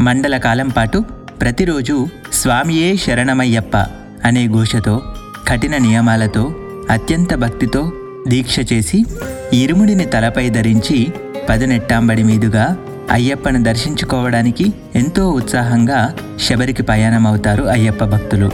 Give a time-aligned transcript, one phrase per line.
[0.00, 0.98] మండల కాలం పాటు
[1.40, 3.76] ప్రతిరోజు స్వామియే శరణమయ్యప్ప
[4.24, 5.02] అనే ఘోషతో
[5.48, 6.54] కఠిన నియమాలతో
[6.90, 7.92] అత్యంత భక్తితో
[8.28, 9.04] దీక్ష చేసి
[9.52, 11.12] ఇరుముడిని తలపై ధరించి
[11.48, 12.76] పదునెట్టాంబడి మీదుగా
[13.10, 18.50] అయ్యప్పను దర్శించుకోవడానికి ఎంతో ఉత్సాహంగా శబరికి ప్రయాణమవుతారు అయ్యప్ప భక్తులు.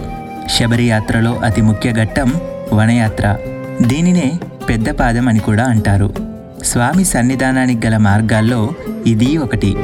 [0.50, 2.34] శబరి యాత్రలో అతి ముఖ్య ఘట్టం
[2.72, 3.36] వనయాత్ర.
[3.82, 4.32] దీనినే
[4.68, 6.14] పెద్ద పాదం అని కూడా అంటారు.
[6.64, 8.70] స్వామి సన్నిధానానికి గల మార్గాల్లో
[9.06, 9.76] ఇది ఒకటి.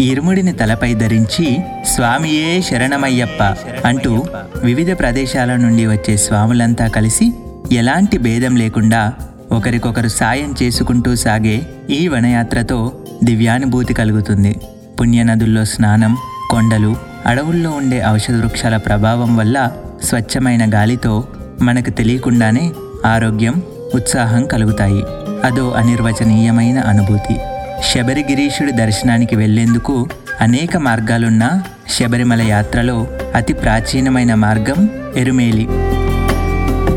[0.00, 1.58] ఇరుముడిని తలపై ధరించి
[1.94, 3.42] స్వామియే శరణమయ్యప్ప
[3.84, 4.24] అంటూ
[4.64, 7.32] వివిధ ప్రదేశాల నుండి వచ్చే స్వాములంతా కలిసి
[7.72, 9.12] ఎలాంటి భేదం లేకుండా
[9.52, 12.92] ఒకరికొకరు సాయం చేసుకుంటూ సాగే ఈ వనయాత్రతో
[13.24, 14.56] దివ్యానుభూతి కలుగుతుంది.
[15.00, 16.16] పుణ్యనదుల్లో స్నానం
[16.50, 19.70] కొండలు అడవుల్లో ఉండే ఔషధ వృక్షాల ప్రభావం వల్ల
[20.04, 21.28] స్వచ్ఛమైన గాలితో
[21.62, 22.72] మనకు తెలియకుండానే
[23.06, 23.62] ఆరోగ్యం
[23.94, 25.02] ఉత్సాహం కలుగుతాయి.
[25.44, 27.36] అదో అనిర్వచనీయమైన అనుభూతి.
[27.84, 30.08] శబరిగిరీషుడి దర్శనానికి వెళ్ళేందుకు
[30.40, 35.68] అనేక మార్గాలున్న శబరిమల యాత్రలో అతి ప్రాచీనమైన మార్గం ఎరుమేలి.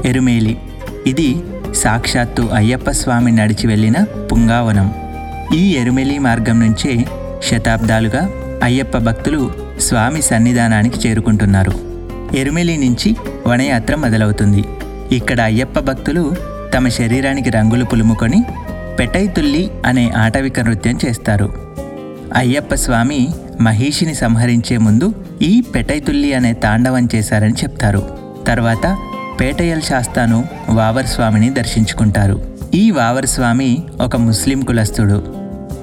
[0.10, 0.58] ఎరుమేలి.
[1.08, 1.44] ఇది
[1.76, 4.94] సాక్షాత్తు అయ్యప్ప స్వామి నడిచి వెళ్ళిన పుంగావనం.
[5.56, 7.06] ఈ ఎరుమెలి మార్గం నుంచే
[7.44, 8.30] శతాబ్దాలుగా
[8.64, 11.72] అయ్యప్ప భక్తులు స్వామి సన్నిధానానికి చేరుకుంటున్నారు.
[12.36, 13.16] ఎరుమెలి నుంచి
[13.48, 14.64] వనయాత్ర మొదలవుతుంది.
[15.12, 16.36] ఇక్కడ అయ్యప్ప భక్తులు
[16.74, 18.44] తమ శరీరానికి రంగులు పులుముకొని
[19.00, 21.54] పెటైతుల్లి అనే ఆటవిక నృత్యం చేస్తారు.
[22.36, 23.30] అయ్యప్ప స్వామి
[23.62, 28.18] మహిషిని సంహరించే ముందు ఈ పెటైతుల్లి అనే తాండవం చేశారని చెప్తారు.
[28.48, 28.98] తర్వాత
[29.40, 32.42] పేటయల్ శాస్తాను వావర్ స్వామిని దర్శించుకుంటారు.
[32.74, 35.36] ఈ వావర్ స్వామి ఒక ముస్లిం కులస్థుడు.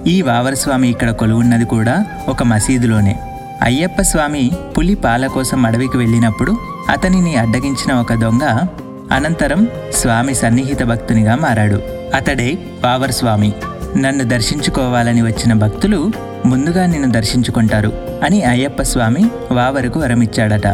[0.07, 3.17] ఈ వావర్ స్వామి ఇక్కడ కొలువున్నది కూడా ఒక మసీదులోనే.
[3.63, 6.59] అయ్యప్ప స్వామి పులి పాల కోసం అడవికి వెళ్ళినప్పుడు
[6.89, 8.67] అతనిని అడ్డగించిన ఒక దొంగ
[9.13, 11.96] అనంతరం స్వామి సన్నిహిత భక్తునిగా మారాడు.
[12.15, 13.53] అతడే పావర్స్వామి.
[13.97, 16.11] నన్ను దర్శించుకోవాలని వచ్చిన భక్తులు
[16.47, 17.93] ముందుగా నిన్ను దర్శించుకుంటారు
[18.25, 20.67] అని అయ్యప్ప స్వామి వావరుకు వరమిచ్చాడట.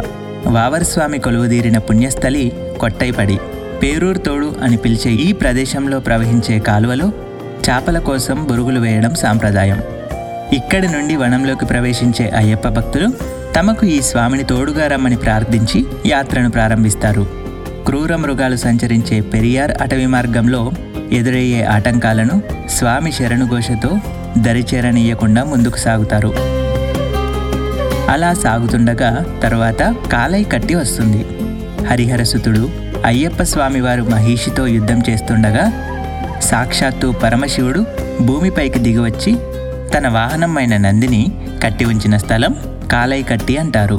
[0.47, 3.39] వావరస్వామి కొలువుదీరిన పుణ్యస్థలి కొట్టైపడి
[3.83, 7.13] పేరూర్ తోడు అని పిలిచే ఈ ప్రదేశంలో ప్రవహించే కాలువలో
[7.71, 9.83] చేపల కోసం బురుగులు వేయడం సాంప్రదాయం.
[10.53, 13.09] ఇక్కడి నుండి వనంలోకి ప్రవేశించే అయ్యప్ప భక్తులు
[13.55, 17.27] తమకు ఈ స్వామిని తోడుగా రమ్మని ప్రార్థించి యాత్రను ప్రారంభిస్తారు.
[17.87, 20.71] క్రూర మృగాలు సంచరించే పెరియార్ అటవీ మార్గంలో
[21.13, 23.91] ఎదురయ్యే ఆటంకాలను స్వామి శరణుఘోషతో
[24.39, 26.35] దరిచేరనీయకుండా ముందుకు సాగుతారు.
[28.11, 31.27] అలా సాగుతుండగా తర్వాత కాలై కట్టి వస్తుంది.
[31.87, 32.71] హరిహరసుతుడు
[33.05, 35.73] అయ్యప్ప స్వామివారు మహిషితో యుద్ధం చేస్తుండగా
[36.43, 37.87] సాక్షాత్తు పరమశివుడు
[38.21, 39.37] భూమిపైకి దిగివచ్చి
[39.95, 42.55] తన వాహనమైన నందిని కట్టి ఉంచిన స్థలం
[42.93, 43.99] కాలై కట్టి అంటారు.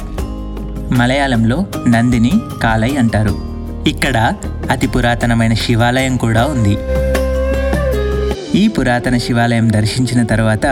[0.94, 2.32] మలయాళంలో నందిని
[2.64, 3.36] కాలై అంటారు.
[3.88, 4.34] ఇక్కడ
[4.72, 6.78] అతి పురాతనమైన శివాలయం కూడా ఉంది.
[8.56, 10.66] ఈ పురాతన శివాలయం దర్శించిన తర్వాత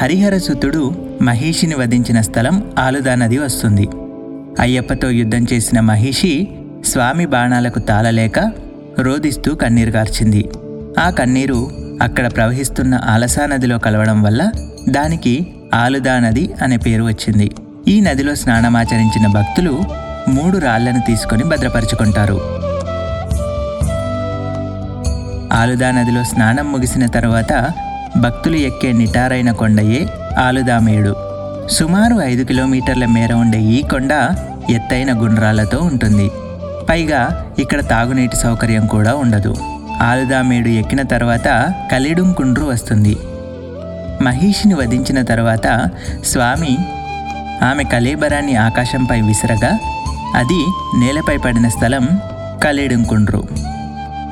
[0.00, 3.88] హరిహరసుతుడు మహిషిని వధించిన స్థలం ఆలుదా నది వస్తుంది.
[4.60, 6.48] అయ్యప్పతో యుద్ధం చేసిన మహిషి
[6.84, 8.52] స్వామి బాణాలకు తాళలేక
[8.98, 10.50] రోదిస్తూ కన్నీరు కార్చింది.
[10.98, 11.70] ఆ కన్నీరు
[12.02, 14.52] అక్కడ ప్రవహిస్తున్న ఆలసా నదిలో కలవడం వల్ల
[14.88, 17.50] దానికి ఆలుదా నది అనే పేరు వచ్చింది.
[17.88, 19.84] ఈ నదిలో స్నానమాచరించిన భక్తులు
[20.28, 22.61] మూడు రాళ్ళను తీసుకొని భద్రపరుచుకుంటారు.
[25.52, 27.72] ఆలుదా నదిలో స్నానం ముగిసిన తర్వాత
[28.16, 30.06] భక్తులు ఎక్కే నిటారైన కొండయే
[30.38, 31.16] ఆలుదామేడు.
[31.70, 34.12] సుమారు ఐదు కిలోమీటర్ల మేర ఉండే ఈ కొండ
[34.70, 36.30] ఎత్తైన గుండ్రాలతో ఉంటుంది.
[36.88, 39.56] పైగా ఇక్కడ తాగునీటి సౌకర్యం కూడా ఉండదు.
[40.02, 43.16] ఆలుదామేడు ఎక్కిన తర్వాత కలిడుంకుండ్రు వస్తుంది.
[44.22, 45.90] మహిషిని వధించిన తర్వాత
[46.24, 46.78] స్వామి
[47.62, 49.78] ఆమె కలేబరాన్ని ఆకాశంపై విసరగా
[50.34, 50.60] అది
[50.98, 52.20] నేలపై పడిన స్థలం
[52.64, 53.71] కలిడుంకుండ్రు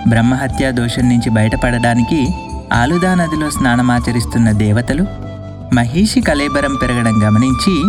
[0.09, 2.29] బ్రహ్మహత్యా దోషం నుంచి బయటపడడానికి
[2.73, 5.07] ఆలుదా నదిలో స్నానమాచరిస్తున్న దేవతలు
[5.75, 7.85] మహిషి కలేబరం పెరగడం గమనించి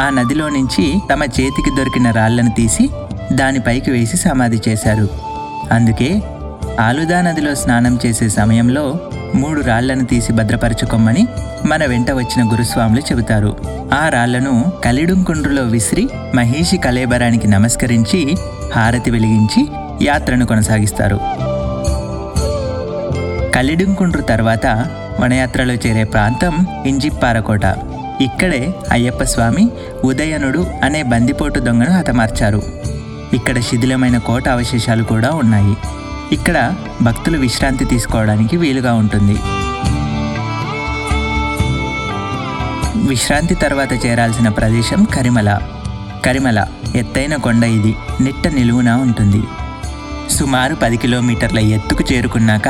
[0.00, 2.90] ఆ నదిలో నుంచి తమ చేతికి దొరికిన రాళ్ళను తీసి
[3.32, 5.08] దానిపైకి వేసి సమాధి చేశారు.
[5.72, 6.22] అందుకే
[6.80, 9.00] ఆలుదా నదిలో స్నానం చేసే సమయంలో
[9.34, 11.26] మూడు రాళ్ళను తీసి భద్రపరచుకోమని
[11.66, 13.56] మన వెంట వచ్చిన గురుస్వాములు చెబుతారు.
[13.94, 18.36] ఆ రాళ్ళను కలిడుంకుండ్రులో విసిరి మహిషి కలేబరానికి నమస్కరించి
[18.76, 19.68] హారతి వెలిగించి
[20.02, 21.20] యాత్రను కొనసాగిస్తారు.
[23.62, 24.66] కలిడుంకుండ్రు తర్వాత
[25.20, 27.64] వనయాత్రలో చేరే ప్రాంతం ఇంజిప్పారకోట.
[28.20, 29.70] ఇక్కడే అయ్యప్ప స్వామి
[30.04, 32.62] ఉదయనుడు అనే బందిపోటు దొంగను హతమార్చారు.
[33.34, 35.76] ఇక్కడ శిథిలమైన కోట అవశేషాలు కూడా ఉన్నాయి.
[36.32, 39.36] ఇక్కడ భక్తులు విశ్రాంతి తీసుకోవడానికి వీలుగా ఉంటుంది.
[43.08, 45.58] విశ్రాంతి తర్వాత చేరాల్సిన ప్రదేశం కరిమల.
[46.26, 46.66] కరిమల
[46.96, 47.94] ఎత్తైన కొండ ఇది.
[48.20, 49.42] నిట్ట నిలువున ఉంటుంది.
[50.30, 52.68] సుమారు పది కిలోమీటర్ల ఎత్తుకు చేరుకున్నాక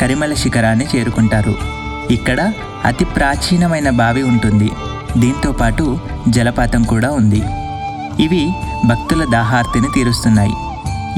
[0.00, 1.54] కరిమల శిఖరాన్ని చేరుకుంటారు.
[2.10, 2.52] ఇక్కడ
[2.84, 4.70] అతి ప్రాచీనమైన బావి ఉంటుంది.
[5.18, 5.98] దీంతో పాటు
[6.28, 7.42] జలపాతం కూడా ఉంది.
[8.22, 8.52] ఇవి
[8.86, 10.52] భక్తుల దాహార్తిని తీరుస్తున్నాయి.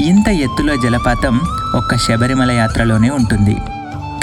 [0.07, 1.41] ఇంత ఎత్తులో జలపాతం
[1.75, 3.57] ఒక్క శబరిమల యాత్రలోనే ఉంటుంది.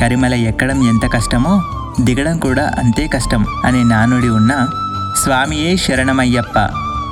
[0.00, 1.62] కరిమల ఎక్కడం ఎంత కష్టమో
[2.00, 4.68] దిగడం కూడా అంతే కష్టం అనే నానుడి ఉన్న
[5.22, 6.58] స్వామియే శరణమయ్యప్ప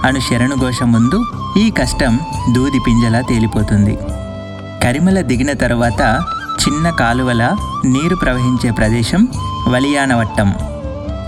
[0.05, 1.25] అను శరణుఘోష ముందు
[1.59, 2.21] ఈ కష్టం
[2.55, 3.99] దూది పింజలా తేలిపోతుంది.
[4.85, 6.03] కరిమల దిగిన తర్వాత
[6.61, 9.29] చిన్న కాలువల నీరు ప్రవహించే ప్రదేశం
[9.69, 10.55] వలియానవట్టం.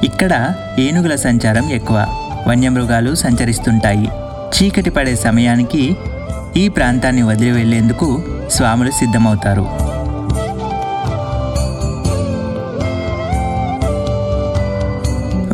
[0.05, 2.07] ఇక్కడ ఏనుగుల సంచారం ఎక్కువ.
[2.49, 4.09] వన్యమృగాలు సంచరిస్తుంటాయి.
[4.57, 5.97] చీకటి పడే సమయానికి
[6.57, 9.63] ఈ ప్రాంతాన్ని వదిలి వెళ్ళేందుకు స్వాములు సిద్ధమవుతారు.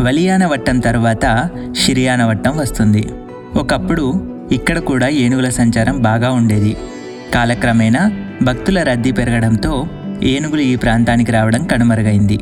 [0.07, 3.13] వలియానవట్టం షిరియాన షిరియానవట్టం వస్తుంది.
[3.57, 6.77] ఒకప్పుడు ఇక్కడ కూడా ఏనుగుల సంచారం బాగా ఉండేది.
[7.35, 8.11] కాలక్రమేణా
[8.43, 9.87] భక్తుల రద్దీ పెరగడంతో
[10.23, 12.39] ఏనుగులు ఈ ప్రాంతానికి రావడం కనుమరుగైంది.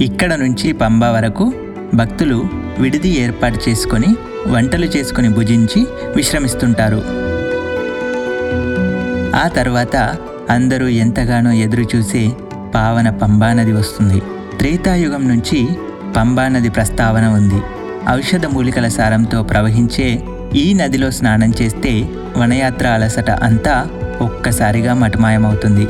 [0.00, 1.52] ఇక్కడ నుంచి పంబా వరకు
[1.94, 2.48] భక్తులు
[2.78, 4.16] విడిది ఏర్పాటు చేసుకొని
[4.46, 5.86] వంటలు చేసుకొని భుజించి
[6.16, 7.02] విశ్రమిస్తుంటారు.
[9.36, 9.96] ఆ తర్వాత
[10.50, 12.32] అందరూ ఎంతగానో ఎదురుచూసే
[12.74, 14.22] పావన పంబానది వస్తుంది.
[14.58, 15.68] త్రేతాయుగం నుంచి
[16.16, 17.60] పంబా నది ప్రస్తావన ఉంది.
[18.10, 20.22] ఔషధ మూలికల సారంతో ప్రవహించే
[20.54, 23.86] ఈ నదిలో స్నానం చేస్తే వనయాత్ర అలసట అంతా
[24.20, 25.88] ఒక్కసారిగా మటమాయమవుతుంది.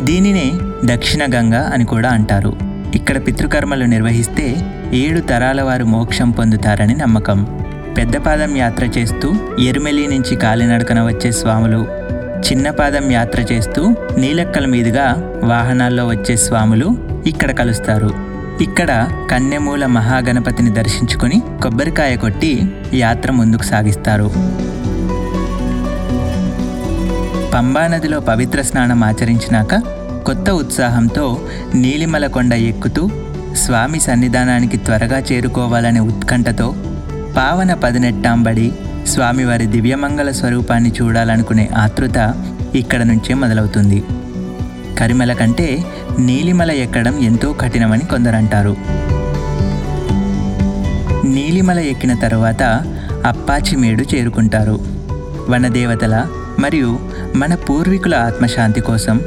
[0.00, 0.52] దీనినే
[0.84, 2.56] దక్షిణ గంగ అని కూడా అంటారు.
[2.94, 4.56] ఇక్కడ పితృకర్మలు నిర్వహిస్తే
[4.94, 7.46] ఏడు తరాల వారు మోక్షం పొందుతారని నమ్మకం.
[7.98, 11.86] పెద్దపాదం యాత్ర చేస్తూ ఎరుమెలి నుంచి కాలినడకన వచ్చే స్వాములు
[12.38, 16.96] చిన్నపాదం యాత్ర చేస్తూ నీలక్కల మీదుగా వాహనాల్లో వచ్చే స్వాములు
[17.26, 18.10] ఇక్కడ కలుస్తారు.
[18.62, 24.30] ఇక్కడ కన్నెమూల మహాగణపతిని దర్శించుకుని కొబ్బరికాయ కొట్టి యాత్ర ముందుకు సాగిస్తారు.
[27.54, 29.74] పంబా నదిలో పవిత్ర స్నానం ఆచరించినాక
[30.26, 33.10] కొత్త ఉత్సాహంతో నీలిమల కొండ ఎక్కుతూ
[33.56, 36.74] స్వామి సన్నిధానానికి త్వరగా చేరుకోవాలనే ఉత్కంఠతో
[37.36, 38.72] పావన పదినెట్టాంబడి
[39.06, 42.34] స్వామివారి దివ్యమంగళ స్వరూపాన్ని చూడాలనుకునే ఆతృత
[42.74, 44.04] ఇక్కడ నుంచే మొదలవుతుంది.
[44.98, 45.84] కరిమల కంటే
[46.18, 48.76] నీలిమల ఎక్కడం ఎంతో కఠినమని కొందరంటారు.
[51.24, 52.62] నీలిమల ఎక్కిన తరువాత
[53.26, 54.78] అప్పాచిమేడు చేరుకుంటారు.
[55.48, 56.26] వనదేవతల
[56.58, 56.98] మరియు
[57.36, 59.18] మన పూర్వీకుల ఆత్మశాంతి కోసం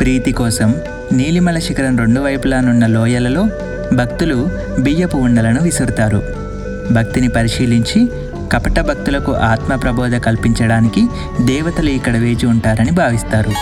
[0.00, 0.74] ప్రీతి కోసం
[1.12, 3.48] నీలిమల శిఖరం రెండు వైపులానున్న లోయలలో
[3.92, 6.22] భక్తులు బియ్యపు ఉండలను విసురుతారు.
[6.92, 8.08] భక్తిని పరిశీలించి
[8.52, 11.06] కపట భక్తులకు ఆత్మ ప్రబోధ కల్పించడానికి
[11.40, 13.52] దేవతలు ఇక్కడ వేచి ఉంటారని భావిస్తారు.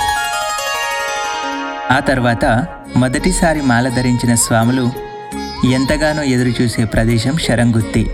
[1.92, 2.66] ఆ తర్వాత
[2.96, 4.92] మొదటిసారి మాల ధరించిన స్వాములు
[5.72, 8.10] ఎంతగానో ఎదురుచూసే ప్రదేశం శరంగుత్తి.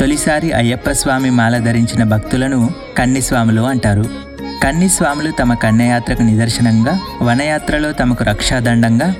[0.00, 4.33] తొలిసారి అయ్యప్ప స్వామి మాల ధరించిన భక్తులను కన్నిస్వాములు అంటారు.
[4.62, 9.14] కన్నిస్వాములు తమ కన్యయాత్రకు నిదర్శనంగా వనయాత్రలో తమకు రక్షాదండంగా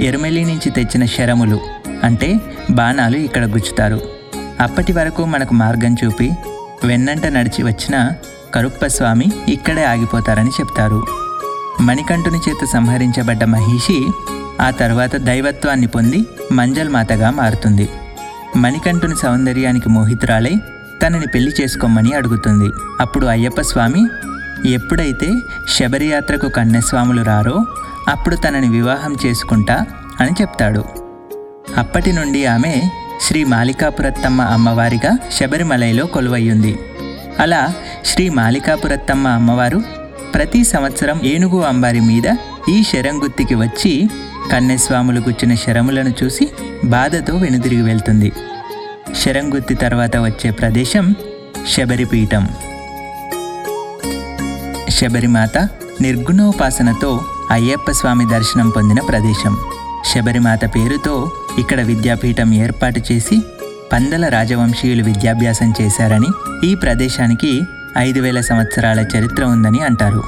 [0.00, 1.60] ఎరుమెలి నుంచి తెచ్చిన శరములు
[2.04, 2.40] అంటే
[2.70, 4.00] బాణాలు ఇక్కడ గుచ్చుతారు.
[4.60, 6.30] అప్పటి వరకు మనకు మార్గం చూపి
[6.84, 8.10] వెన్నంట నడిచి వచ్చిన
[8.54, 11.06] కరుప్ప స్వామి ఇక్కడే ఆగిపోతారని చెప్తారు.
[11.80, 14.06] మణికంఠుని చేత సంహరించబడ్డ మహిషి
[14.60, 17.88] ఆ తర్వాత దైవత్వాన్ని పొంది మంజల్ మాతగా మారుతుంది.
[18.56, 20.54] మణికంఠుని సౌందర్యానికి మోహితురాలై
[21.02, 22.70] తనని పెళ్ళి చేసుకోమని అడుగుతుంది.
[23.00, 24.02] అప్పుడు అయ్యప్ప స్వామి
[24.66, 25.32] ఎప్పుడైతే
[25.68, 27.66] శబరియాత్రకు కన్యస్వాములు రారో
[28.08, 29.86] అప్పుడు తనని వివాహం చేసుకుంటా
[30.20, 30.84] అని చెప్తాడు.
[31.76, 32.82] అప్పటి నుండి ఆమె
[33.22, 36.78] శ్రీ మాలికాపురత్తమ్మ అమ్మవారిగా శబరిమలైలో కొలువయ్యుంది.
[37.40, 37.72] అలా
[38.04, 39.82] శ్రీ మాలికాపురత్తమ్మ అమ్మవారు
[40.34, 42.36] ప్రతి సంవత్సరం ఏనుగు అంబారి మీద
[42.68, 44.10] ఈ శరంగుత్తికి వచ్చి
[44.52, 46.50] కన్యస్వాములు గుచ్చిన శరములను చూసి
[46.84, 48.32] బాధతో వెనుదిరిగి వెళ్తుంది.
[49.20, 51.14] శరంగుత్తి తర్వాత వచ్చే ప్రదేశం
[51.68, 52.48] శబరిపీఠం.
[55.00, 55.58] శబరిమాత
[56.00, 59.56] నిర్గుణోపాసనతో అయ్యప్ప స్వామి దర్శనం పొందిన ప్రదేశం.
[60.06, 63.42] శబరిమాత పేరుతో ఇక్కడ విద్యాపీఠం ఏర్పాటు చేసి
[63.92, 66.26] పందల రాజవంశీయులు విద్యాభ్యాసం చేశారని
[66.66, 67.62] ఈ ప్రదేశానికి
[67.98, 70.22] ఐదు వేల సంవత్సరాల చరిత్ర ఉందని అంటారు.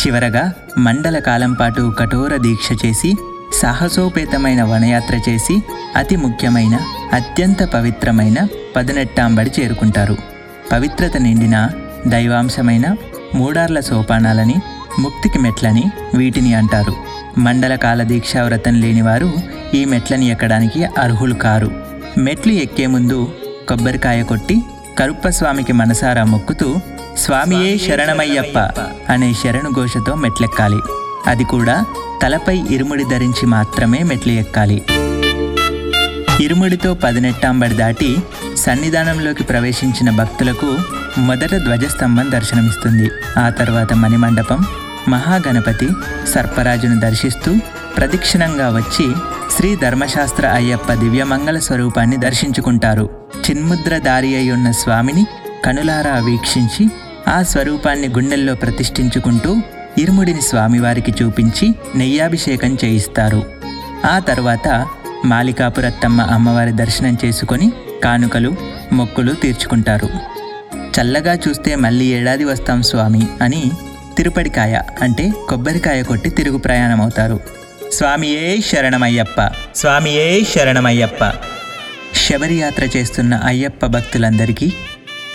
[0.00, 3.16] చివరగా మండల కాలం పాటు కఠోర దీక్ష చేసి
[3.54, 5.62] సాహసోపేతమైన వనయాత్ర చేసి
[5.96, 6.78] అతి ముఖ్యమైన
[7.12, 10.16] అత్యంత పవిత్రమైన పదనెట్టాంబడి చేరుకుంటారు.
[10.72, 11.68] పవిత్రత నిండిన
[12.08, 12.96] దైవాంశమైన
[13.34, 14.56] మూడార్ల సోపానాలని
[14.98, 15.84] ముక్తికి మెట్లని
[16.14, 16.94] వీటిని అంటారు.
[17.38, 19.32] మండల కాల దీక్షా వ్రతం లేనివారు
[19.74, 21.70] ఈ మెట్లని ఎక్కడానికి అర్హులు కారు.
[22.18, 23.32] మెట్లు ఎక్కే ముందు
[23.68, 24.56] కొబ్బరికాయ కొట్టి
[24.98, 26.80] కరుప్పస్వామికి మనసారా మొక్కుతూ
[27.18, 28.58] స్వామియే శరణమయ్యప్ప
[29.12, 30.80] అనే శరణు ఘోషతో మెట్లెక్కాలి.
[31.26, 31.84] అది కూడా
[32.22, 34.82] తలపై ఇరుముడి ధరించి మాత్రమే మెట్లు ఎక్కాలి.
[36.40, 38.16] ఇరుముడితో పదినెట్టాంబడి దాటి
[38.58, 40.68] సన్నిధానంలోకి ప్రవేశించిన భక్తులకు
[41.18, 43.10] మొదట ధ్వజస్తంభం దర్శనమిస్తుంది.
[43.38, 44.60] ఆ తర్వాత మణిమండపం
[45.08, 45.88] మహాగణపతి
[46.28, 47.50] సర్పరాజును దర్శిస్తూ
[47.96, 49.06] ప్రదక్షిణంగా వచ్చి
[49.56, 53.06] శ్రీ ధర్మశాస్త్ర అయ్యప్ప దివ్యమంగళ స్వరూపాన్ని దర్శించుకుంటారు.
[53.44, 55.24] చిన్ముద్రధారి అయి ఉన్న స్వామిని
[55.64, 56.84] కనులారా వీక్షించి
[57.28, 59.50] ఆ స్వరూపాన్ని గుండెల్లో ప్రతిష్ఠించుకుంటూ
[59.98, 63.40] ఇరుముడిని స్వామివారికి చూపించి నెయ్యాభిషేకం చేయిస్తారు.
[64.06, 64.68] ఆ తర్వాత
[65.24, 67.68] మాలికాపురత్తమ్మ అమ్మవారి దర్శనం చేసుకొని
[68.04, 68.56] కానుకలు
[68.92, 70.08] మొక్కులు తీర్చుకుంటారు.
[70.76, 73.70] చల్లగా చూస్తే మళ్ళీ ఏడాది వస్తాం స్వామి అని
[74.16, 77.40] తిరుపడికాయ అంటే కొబ్బరికాయ కొట్టి తిరుగు ప్రయాణమవుతారు.
[77.92, 81.32] స్వామియే శరణమయ్యప్ప స్వామియే శరణమయ్యప్ప.
[82.14, 84.72] శబరియాత్ర చేస్తున్న అయ్యప్ప భక్తులందరికీ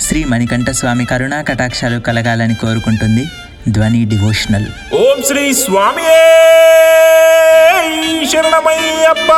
[0.01, 3.25] శ్రీ మణికంఠ స్వామి కరుణా కటాక్షాలు కలగాలని కోరుకుంటుంది
[3.69, 4.95] ధ్వని డివోషనల్.
[4.95, 6.25] ఓం శ్రీ స్వామియే
[8.31, 9.31] శరణమయ్యప్ప.